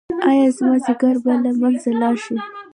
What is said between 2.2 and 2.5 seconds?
شي؟